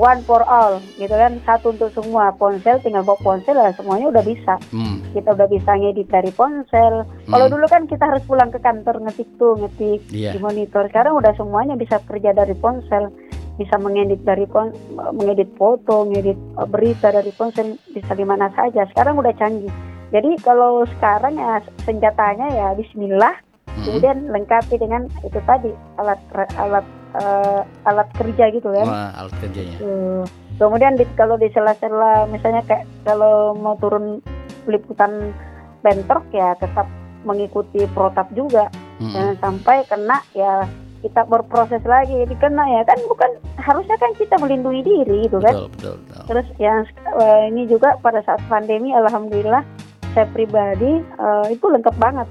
[0.00, 4.24] one for all gitu kan satu untuk semua ponsel tinggal bawa ponsel lah semuanya udah
[4.24, 7.52] bisa mm, kita udah bisa ngedit dari ponsel kalau mm.
[7.52, 10.34] dulu kan kita harus pulang ke kantor ngetik tuh ngetik Iya.
[10.34, 13.12] di monitor sekarang udah semuanya bisa kerja dari ponsel
[13.60, 14.72] bisa mengedit dari pon,
[15.12, 16.40] mengedit foto, mengedit
[16.72, 18.88] berita dari ponsel bisa di mana saja.
[18.88, 19.68] Sekarang udah canggih.
[20.10, 23.34] Jadi kalau sekarang ya senjatanya ya Bismillah,
[23.70, 23.84] Mm-mm.
[23.86, 25.70] kemudian lengkapi dengan itu tadi
[26.02, 26.18] alat
[26.58, 28.86] alat eh, alat kerja gitu kan.
[28.86, 29.78] Wah, alat kerjanya.
[29.78, 30.26] Tuh.
[30.58, 34.20] Kemudian di, kalau di sela-sela misalnya kayak kalau mau turun
[34.68, 35.32] liputan
[35.80, 36.84] bentrok ya tetap
[37.24, 38.68] mengikuti protap juga
[39.00, 39.12] Mm-mm.
[39.12, 40.64] jangan sampai kena ya
[41.00, 45.56] kita berproses lagi jadi kena ya kan bukan harusnya kan kita melindungi diri gitu kan
[45.56, 46.24] Betul, betul, betul.
[46.28, 46.80] terus yang
[47.16, 49.64] eh, ini juga pada saat pandemi alhamdulillah
[50.10, 52.28] saya pribadi eh, itu lengkap banget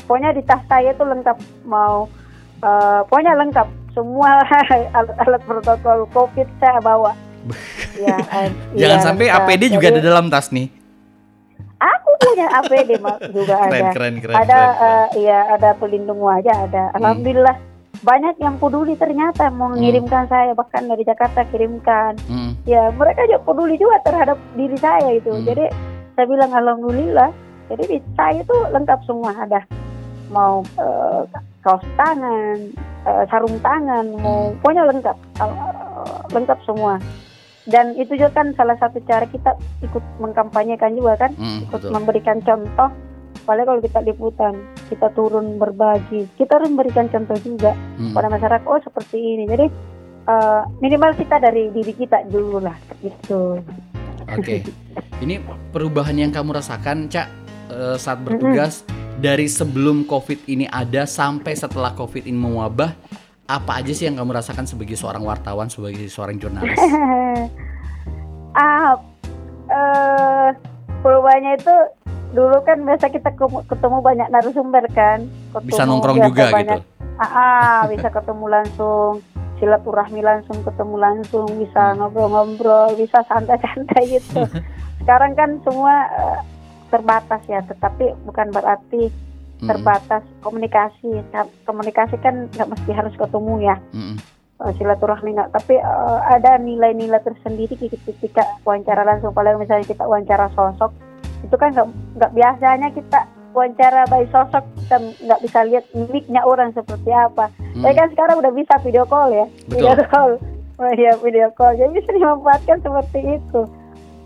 [0.00, 2.06] pokoknya di tas saya itu lengkap mau
[2.58, 4.42] eh, pokoknya lengkap semua
[4.96, 7.12] alat-alat protokol covid saya bawa
[7.96, 9.44] ya, eh, Jangan iya, sampai lengkap.
[9.44, 10.68] APD juga Jadi, ada dalam tas nih.
[11.76, 12.90] aku punya APD
[13.30, 14.34] juga Keren, ada keren, keren.
[14.34, 14.88] ada keren, keren.
[14.88, 16.96] eh, iya ada pelindung wajah ada Hmm.
[16.96, 17.56] alhamdulillah
[18.00, 22.52] banyak yang peduli ternyata mau mengirimkan saya bahkan dari Jakarta kirimkan Mm.
[22.64, 25.44] ya mereka juga peduli juga terhadap diri saya itu Hmm.
[25.46, 25.64] jadi
[26.14, 27.30] saya bilang alhamdulillah.
[27.64, 29.32] Jadi di saya itu lengkap semua.
[29.34, 29.60] Ada
[30.30, 31.22] mau eh,
[31.60, 32.58] kaos tangan
[33.04, 34.58] eh, sarung tangan mau Hmm.
[34.60, 35.16] pokoknya lengkap.
[35.40, 35.52] Eh,
[36.30, 36.98] lengkap semua.
[37.64, 41.32] Dan itu juga kan salah satu cara kita ikut mengkampanyekan juga kan.
[41.40, 41.92] Mm, ikut betul.
[41.96, 42.92] memberikan contoh.
[43.44, 44.54] Apalagi kalau kita liputan
[44.92, 46.28] kita turun berbagi.
[46.36, 48.12] Kita harus memberikan contoh juga Mm.
[48.12, 49.44] pada masyarakat oh seperti ini.
[49.48, 49.66] Jadi
[50.24, 53.60] eh, minimal kita dari diri kita dulu lah gitu
[54.38, 54.56] Oke.
[55.22, 57.28] Ini perubahan yang kamu rasakan, Cak,
[57.70, 58.82] eh, saat bertugas
[59.18, 62.92] dari sebelum COVID ini ada sampai setelah COVID ini mewabah,
[63.44, 66.76] apa aja sih yang kamu rasakan sebagai seorang wartawan, sebagai seorang jurnalis?
[68.54, 68.94] ah
[69.66, 70.48] eh
[71.02, 71.74] perubahannya itu
[72.34, 73.34] dulu kan biasa kita
[73.66, 77.18] ketemu banyak narasumber kan ketemu Bisa nongkrong juga banyak, gitu.
[77.18, 79.22] ah, ah, bisa ketemu langsung
[79.64, 84.44] silaturahmi langsung ketemu langsung bisa ngobrol-ngobrol bisa santai-santai gitu.
[85.00, 86.38] Sekarang kan semua eh,
[86.92, 89.08] terbatas ya tetapi bukan berarti
[89.54, 91.22] Mm, terbatas komunikasi.
[91.30, 93.76] Ka- komunikasi kan nggak mesti harus ketemu ya.
[93.94, 94.18] Mm,
[94.76, 95.54] silaturahmi nggak.
[95.54, 99.30] Tapi eh, ada nilai-nilai tersendiri ketika wawancara langsung.
[99.30, 100.90] Apalagi misalnya kita wawancara sosok
[101.46, 101.70] itu kan
[102.18, 107.48] nggak biasanya kita wawancara by sosok kita nggak bisa lihat mimiknya orang seperti apa.
[107.72, 107.82] Mm.
[107.86, 109.46] tapi kan sekarang udah bisa video call ya.
[109.70, 109.78] Betul.
[109.78, 110.30] video call.
[110.74, 111.78] Oh iya video call.
[111.78, 113.60] Jadi bisa dimanfaatkan seperti itu.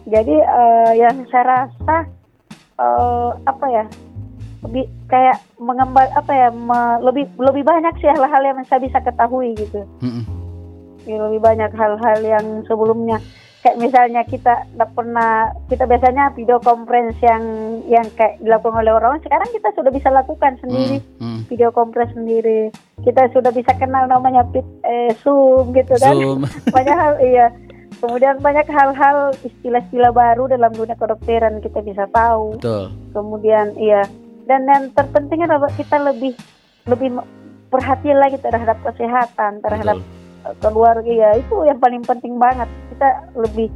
[0.09, 1.97] Jadi eh, yang saya rasa
[2.81, 3.85] eh, apa ya
[4.59, 9.53] lebih kayak mengembal apa ya me- lebih lebih banyak sih hal-hal yang saya bisa ketahui
[9.55, 9.85] gitu.
[10.01, 10.25] Mm, mm.
[11.07, 13.21] Ya, lebih banyak hal-hal yang sebelumnya
[13.59, 17.43] kayak misalnya kita nggak pernah kita biasanya video conference yang
[17.91, 21.41] yang kayak dilakukan oleh orang sekarang kita sudah bisa lakukan sendiri Mm, mm.
[21.51, 22.71] video conference sendiri
[23.03, 24.47] kita sudah bisa kenal namanya
[24.87, 26.47] eh, zoom gitu kan Zoom.
[26.77, 27.47] banyak hal iya
[27.99, 32.95] kemudian banyak hal-hal istilah-istilah baru dalam dunia kedokteran kita bisa tahu Betul.
[33.11, 34.07] kemudian iya
[34.47, 36.33] dan yang terpenting adalah kita lebih
[36.87, 37.19] lebih
[37.75, 40.18] perhatian lagi terhadap kesehatan terhadap Betul.
[40.59, 43.69] Keluarga ya itu yang paling penting banget kita lebih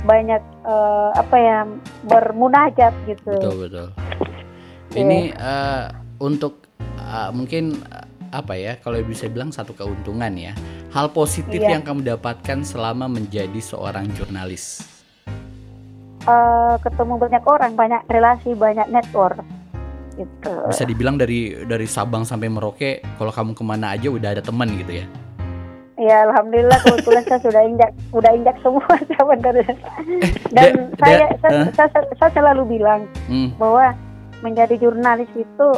[0.00, 1.58] banyak eh, apa ya
[2.06, 3.88] bermunajat gitu Betul, betul.
[4.90, 5.84] Ini eh,
[6.18, 6.66] untuk
[6.98, 10.54] eh, mungkin eh, apa ya kalau bisa bilang satu keuntungan ya.
[10.90, 11.78] Hal positif Iya.
[11.78, 14.82] yang kamu dapatkan selama menjadi seorang jurnalis.
[16.20, 19.40] Eh, ketemu banyak orang banyak relasi banyak network
[20.18, 24.42] gitu Bisa dibilang dari dari Sabang sampai Merauke, kalau kamu ke mana aja udah ada
[24.44, 25.06] teman gitu ya.
[26.00, 29.74] Ya alhamdulillah kebetulan saya sudah injak sudah injak semua sebenarnya.
[30.48, 31.72] Dan da- saya, da- saya, eh.
[31.76, 33.92] saya saya selalu bilang Hmm, bahwa
[34.40, 35.68] menjadi jurnalis itu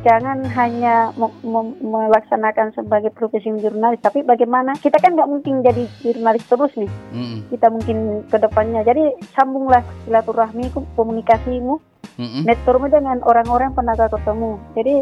[0.00, 5.84] jangan hanya me- me- melaksanakan sebagai profesi jurnalis, tapi bagaimana kita kan nggak mungkin jadi
[6.00, 6.88] jurnalis terus nih.
[7.12, 8.80] mm, Kita mungkin ke depannya.
[8.80, 9.02] Jadi
[9.34, 11.74] sambunglah silaturahmi komunikasimu,
[12.16, 14.50] mm, networkmu dengan orang-orang yang pernah ketemu.
[14.72, 14.94] Jadi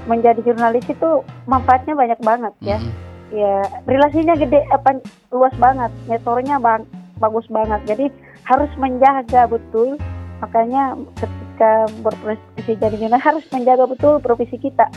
[0.00, 1.10] menjadi jurnalis itu
[1.44, 2.88] manfaatnya banyak banget ya mm,
[3.30, 4.98] ya relasinya gede apa
[5.30, 6.82] luas banget networknya bang,
[7.18, 7.80] bagus banget.
[7.86, 8.06] Jadi
[8.46, 9.96] harus menjaga betul.
[10.40, 14.88] Makanya ketika berprofesi jadi jurnalis harus menjaga betul profesi kita.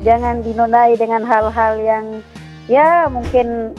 [0.00, 2.04] Jangan dinodai dengan hal-hal yang
[2.70, 3.74] ya mungkin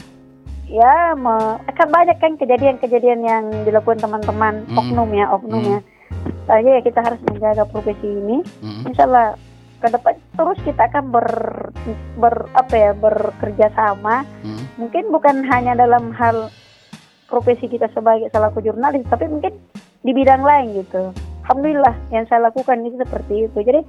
[0.68, 4.78] ya me, akan banyak kan kejadian-kejadian yang dilakukan teman-teman Mm.
[4.78, 5.80] oknum ya oknum ya.
[6.48, 8.42] Jadi ya kita harus menjaga profesi ini.
[8.60, 9.36] Mm, Allah
[9.82, 11.28] ke depan terus kita akan ber,
[12.16, 14.78] ber apa ya bekerja sama mm.
[14.78, 16.48] mungkin bukan hanya dalam hal
[17.26, 19.58] profesi kita sebagai selaku jurnalis tapi mungkin
[20.06, 21.10] di bidang lain gitu
[21.44, 23.80] alhamdulillah yang saya lakukan itu seperti itu jadi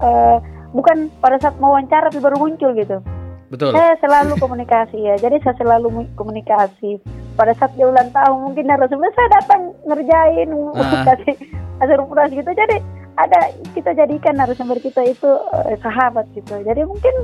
[0.00, 0.36] eh,
[0.72, 3.04] bukan pada saat mau wawancara tapi baru muncul gitu
[3.46, 3.78] Betul.
[3.78, 6.98] Saya selalu komunikasi ya, jadi saya selalu mu- komunikasi.
[7.36, 11.04] Pada saat dia ulang tahun mungkin narasumber saya datang ngerjain, Ah.
[11.14, 11.36] kasih
[11.78, 12.50] surprise gitu.
[12.50, 12.76] Jadi
[13.16, 13.38] ada
[13.72, 15.28] kita jadikan narasumber kita itu
[15.66, 16.52] eh, sahabat gitu.
[16.60, 17.14] Jadi mungkin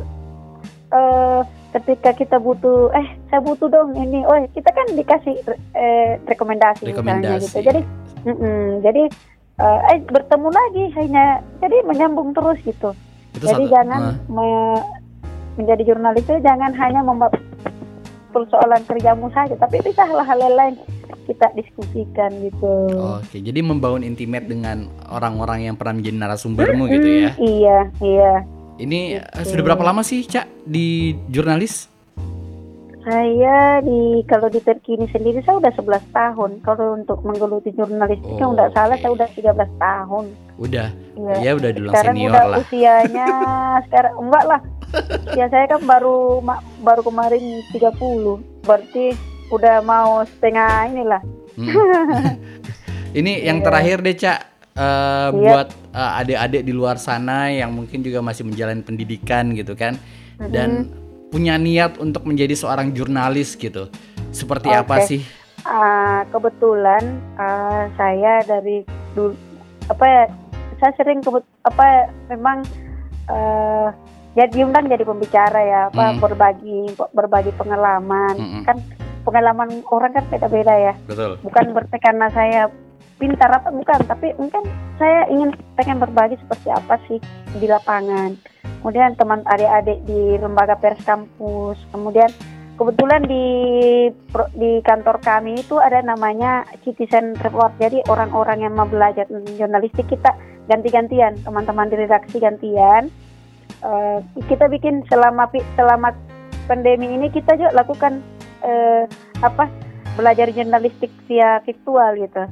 [0.88, 1.40] eh,
[1.72, 5.36] ketika kita butuh, eh saya butuh dong ini, oh kita kan dikasih
[5.72, 7.44] eh, rekomendasi, misalnya Rekomendasi.
[7.44, 7.58] gitu.
[7.64, 7.80] Jadi,
[8.24, 9.02] mm-mm, jadi
[9.60, 11.24] eh, eh bertemu lagi hanya,
[11.60, 12.92] jadi menyambung terus gitu.
[13.32, 14.84] Itu Jadi satu- jangan ah, me-
[15.56, 17.36] menjadi jurnalis itu jangan hanya membahas
[18.32, 20.76] persoalan kerjamu saja, tapi bisa hal-hal lain
[21.22, 22.72] kita diskusikan gitu.
[23.18, 27.30] Oke, jadi membangun intimate dengan orang-orang yang pernah menjadi narasumbermu gitu ya.
[27.36, 28.32] Iya, iya.
[28.74, 29.52] Ini eh, Gitu.
[29.52, 31.92] sudah berapa lama sih, Cak, di jurnalis?
[33.02, 36.50] Saya di kalau di terkini sendiri saya udah 11 tahun.
[36.62, 40.24] Kalau untuk menggeluti jurnalistik Oh, nggak salah saya udah 13 tahun.
[40.56, 40.88] Udah.
[41.18, 41.34] Iya.
[41.42, 42.58] Ya udah sekarang senior udah lah.
[42.62, 43.28] usianya
[43.90, 44.60] sekarang enggak lah.
[45.34, 46.38] Ya saya kan baru
[46.78, 47.42] baru kemarin
[47.74, 48.38] 30.
[48.62, 49.04] Berarti
[49.52, 51.22] udah mau setengah inilah.
[51.54, 51.68] Mm.
[53.20, 53.64] Ini yang Iya.
[53.68, 54.38] terakhir deh, Cak.
[54.72, 55.28] Eh, Iya.
[55.36, 60.00] buat eh, adik-adik di luar sana yang mungkin juga masih menjalani pendidikan gitu kan
[60.40, 60.88] dan
[61.28, 63.92] punya niat untuk menjadi seorang jurnalis gitu.
[64.32, 65.04] Seperti apa Oke.
[65.06, 65.20] sih?
[65.62, 67.04] Ah, kebetulan
[67.36, 69.36] ah, saya dari dulu
[69.86, 70.22] apa ya
[70.80, 72.64] saya sering kebet, apa ya, memang
[73.28, 73.88] eh
[74.32, 76.18] ya diundang jadi pembicara ya apa Hmm.
[76.18, 76.80] berbagi
[77.12, 78.62] berbagi pengalaman Mm-mm.
[78.64, 78.80] kan
[79.22, 80.94] pengalaman orang kan beda-beda ya.
[81.06, 81.38] Betul.
[81.42, 82.68] bukan berarti karena saya
[83.22, 84.00] pintar apa bukan.
[84.06, 84.62] Tapi mungkin
[84.98, 87.18] saya ingin pengen berbagi seperti apa sih
[87.56, 88.34] di lapangan.
[88.82, 91.78] Kemudian teman adik-adik di lembaga pers kampus.
[91.94, 92.26] Kemudian
[92.74, 93.46] kebetulan di
[94.58, 97.78] di kantor kami itu ada namanya citizen report.
[97.78, 100.34] Jadi orang-orang yang mau belajar jurnalistik kita
[100.66, 101.38] ganti-gantian.
[101.46, 103.06] Teman-teman di redaksi gantian.
[103.82, 104.18] Eh,
[104.50, 105.46] kita bikin selama
[105.78, 106.14] selama
[106.66, 108.22] pandemi ini kita juga lakukan
[108.62, 109.04] eh,
[109.38, 109.66] apa
[110.12, 112.44] belajar jurnalistik via virtual gitu.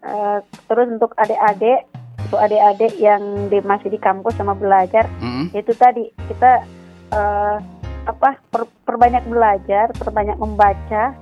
[0.00, 1.84] Eh, terus untuk adik-adik,
[2.24, 5.52] untuk adik-adik yang di, masih di kampus sama belajar, Mm-mm.
[5.52, 6.64] itu tadi kita
[7.10, 7.56] eh,
[8.00, 11.12] apa per- perbanyak belajar, perbanyak membaca,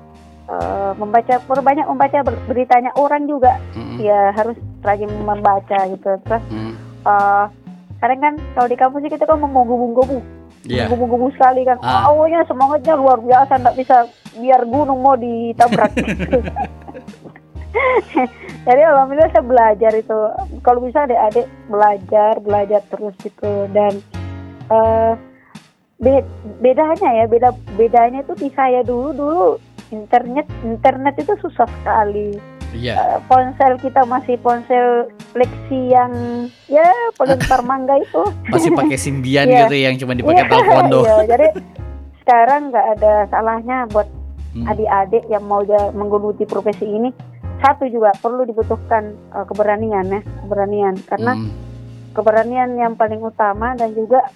[0.47, 3.99] eh, membaca perbanyak membaca ber- beritanya orang juga Mm-mm.
[3.99, 6.11] ya harus rajin membaca gitu.
[6.23, 6.75] Terus Mm.
[7.03, 7.45] eh,
[7.99, 10.23] kadang kan kalau di kampus sih kita kan menggobu-gobu
[10.63, 10.87] Iya.
[10.87, 12.07] menggobu-gobu sekali kan Ah.
[12.07, 15.93] awalnya semangatnya luar biasa nggak bisa biar gunung mau ditabrak
[18.65, 20.19] jadi alhamdulillah saya belajar itu
[20.61, 23.93] kalau bisa adik-adik belajar belajar terus gitu dan
[24.69, 25.13] eh,
[25.99, 26.27] be-
[26.59, 29.47] bedanya ya beda bedanya itu di saya dulu dulu
[29.89, 32.37] internet internet itu susah sekali
[32.69, 33.01] Iya.
[33.01, 36.13] Eh, ponsel kita masih ponsel flexi yang
[36.69, 36.85] ya
[37.17, 39.65] pelempar mangga itu Masih pakai simbian Iya.
[39.65, 41.09] gitu yang cuma dipakai Iya, telepon doang.
[41.09, 41.17] iya.
[41.27, 41.49] jadi
[42.21, 44.05] sekarang nggak ada salahnya buat.
[44.57, 47.11] Adik-adik yang mau menggeluti profesi ini
[47.59, 51.51] satu juga perlu dibutuhkan eh, keberanian ya keberanian karena Mm.
[52.15, 54.27] keberanian yang paling utama dan juga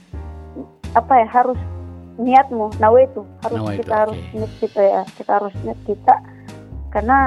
[0.92, 1.58] apa ya harus
[2.20, 4.32] niatmu nawa itu harus Nawaitu, kita harus oke.
[4.36, 6.14] niat kita ya kita harus niat kita
[6.92, 7.18] karena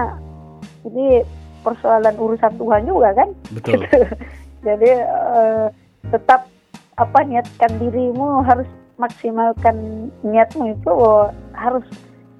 [0.85, 1.25] ini
[1.65, 3.81] persoalan urusan Tuhan juga kan Betul.
[4.67, 5.65] jadi eh,
[6.13, 6.45] tetap
[6.95, 11.83] apa niatkan dirimu harus maksimalkan niatmu itu oh, harus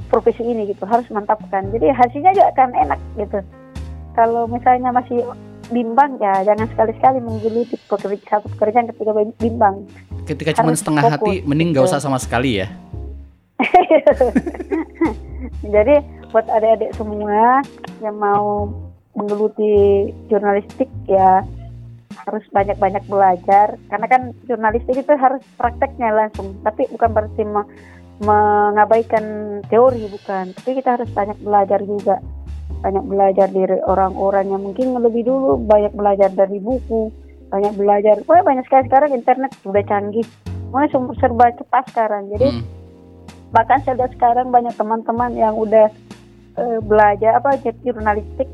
[0.08, 1.68] profesi ini gitu harus mantapkan.
[1.74, 3.40] Jadi hasilnya juga akan enak gitu.
[4.16, 5.26] Kalau misalnya masih
[5.74, 9.76] bimbang ya jangan sekali-sekali menggeluti pekerja satu pekerjaan ketika bimbang.
[10.26, 11.92] Ketika cuma setengah hati, fokus, mending nggak gitu.
[11.94, 12.68] usah sama sekali ya.
[15.76, 17.64] jadi buat adik-adik semua
[18.04, 18.68] yang mau
[19.16, 21.42] menggeluti jurnalistik ya
[22.26, 23.78] harus banyak-banyak belajar.
[23.90, 26.56] Karena kan jurnalistik itu harus prakteknya langsung.
[26.62, 27.44] Tapi bukan berarti
[28.24, 29.24] mengabaikan
[29.68, 30.56] teori bukan.
[30.56, 32.22] Tapi kita harus banyak belajar juga.
[32.80, 37.12] Banyak belajar dari orang-orang yang mungkin lebih dulu banyak belajar dari buku
[37.50, 38.16] banyak belajar.
[38.26, 38.84] Pokoknya banyak sekali.
[38.90, 40.28] Sekarang internet sudah canggih.
[40.70, 42.24] Pokoknya semua serba cepat sekarang.
[42.34, 42.64] Jadi Mm.
[43.54, 45.88] bahkan saya lihat sekarang banyak teman-teman yang udah
[46.56, 48.48] eh, belajar apa jadi jurnalistik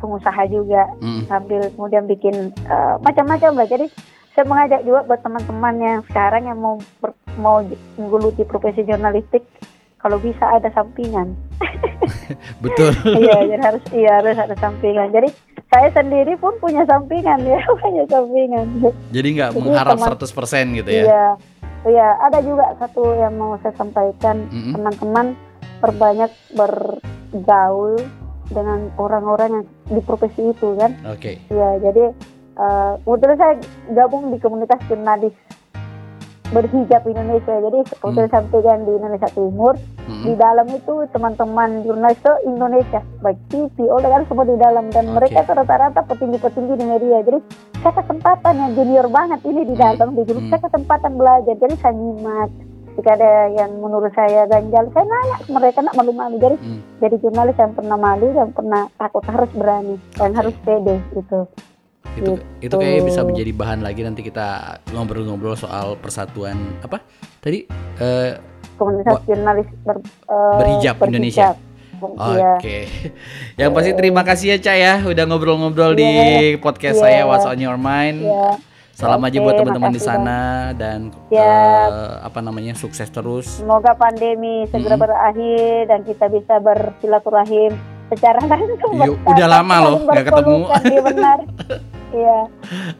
[0.00, 0.88] pengusaha juga.
[1.00, 1.28] Mm.
[1.28, 3.66] sambil kemudian bikin eh, macam-macam lah.
[3.68, 3.86] Jadi
[4.36, 7.64] saya mengajak juga buat teman-teman yang sekarang yang mau ber- mau
[7.96, 9.40] menggeluti profesi jurnalistik
[9.96, 11.32] kalau bisa ada sampingan
[12.64, 12.92] Betul.
[13.18, 15.32] iya jadi harus iya harus ada sampingan jadi
[15.66, 18.66] saya sendiri pun punya sampingan ya punya sampingan
[19.08, 21.02] Jadi nggak mengharap teman- 100% gitu ya.
[21.02, 21.24] iya
[21.88, 24.76] iya ada juga satu yang mau saya sampaikan Mm-mm.
[24.76, 25.26] teman-teman
[25.80, 27.96] perbanyak bergaul
[28.46, 31.40] dengan orang-orang yang di profesi itu kan Oke.
[31.48, 32.14] ya jadi
[32.56, 33.54] kebetulan saya
[33.92, 35.36] gabung di komunitas jurnalis
[36.46, 37.54] berhijab Indonesia.
[37.58, 38.30] Jadi seperti Hmm.
[38.30, 39.74] sampaikan di Indonesia Timur,
[40.06, 40.38] di Mm-mm.
[40.38, 45.14] dalam itu teman-teman jurnalis itu Indonesia, baik TV, oleh kan semua di dalam dan Oke.
[45.18, 47.18] mereka itu rata-rata petinggi-petinggi di media.
[47.26, 47.38] Jadi
[47.82, 49.82] saya kesempatan yang junior banget ini di Hmm.
[49.82, 50.50] dalam di grup Hmm.
[50.54, 51.54] saya kesempatan belajar.
[51.58, 52.50] Jadi saya nyimak.
[52.96, 56.40] Jika ada yang menurut saya ganjal, saya nanya ke mereka nak malu-malu.
[56.40, 56.80] Jadi Hmm.
[56.96, 60.30] jadi jurnalis yang pernah malu, yang pernah takut harus berani, Oke.
[60.32, 61.44] harus pede gitu.
[62.14, 62.62] Itu Gitu.
[62.62, 64.46] itu kayaknya bisa menjadi bahan lagi nanti kita
[64.88, 67.02] ngobrol-ngobrol soal persatuan apa
[67.38, 68.32] tadi Eh,
[68.76, 71.56] Komunitas jurnalis ber, eh, Berhijab Indonesia.
[71.96, 72.60] Iya.
[72.60, 72.78] Oke.
[73.56, 76.60] Yang pasti terima kasih ya Cak ya udah ngobrol-ngobrol di Iya.
[76.60, 77.04] podcast Iya.
[77.16, 78.20] saya What's on Your Mind.
[78.20, 78.60] Iya.
[78.92, 80.38] Salam aja Oke, buat teman-teman di sana
[80.72, 81.40] dan Siap.
[81.88, 83.60] eh, apa namanya sukses terus.
[83.60, 85.04] Semoga pandemi segera Mm-mm.
[85.04, 87.72] berakhir dan kita bisa bersilaturahim
[88.06, 88.92] secara langsung.
[88.94, 90.56] Bertatap, udah lama loh nggak ketemu.
[90.82, 91.38] Iya benar.
[92.14, 92.38] Iya.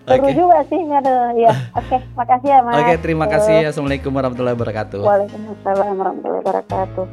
[0.07, 0.33] Seru Oke.
[0.35, 1.31] juga sih, aduh.
[1.39, 1.53] Iya.
[1.79, 2.75] Oke, makasih ya, Mas.
[2.83, 3.33] Oke, terima Yo.
[3.39, 3.57] kasih.
[3.71, 5.01] Assalamualaikum warahmatullahi wabarakatuh.
[5.03, 7.07] Waalaikumsalam warahmatullahi wabarakatuh.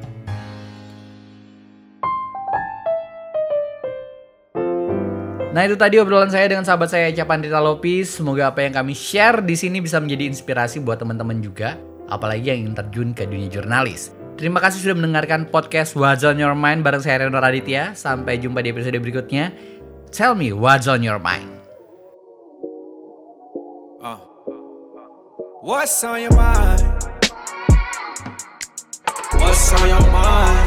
[5.54, 8.18] Nah itu tadi obrolan saya dengan sahabat saya Eca Pandita Lopis.
[8.18, 11.78] Semoga apa yang kami share di sini bisa menjadi inspirasi buat teman-teman juga,
[12.10, 14.18] apalagi yang ingin terjun ke dunia jurnalis.
[14.34, 17.94] Terima kasih sudah mendengarkan podcast What's on Your Mind bareng saya Reno Raditya.
[17.94, 19.54] Sampai jumpa di episode berikutnya.
[20.10, 21.63] Tell me what's on your mind.
[25.64, 26.82] What's on your mind?
[29.32, 30.63] What's on your mind?